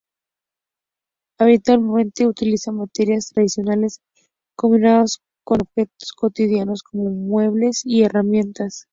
Habitualmente 1.39 2.25
utiliza 2.25 2.71
materiales 2.71 3.29
tradicionales 3.29 4.01
combinados 4.55 5.21
con 5.45 5.61
objetos 5.61 6.13
cotidianos, 6.17 6.81
como 6.81 7.11
muebles 7.11 7.83
y 7.85 8.01
herramientas. 8.01 8.87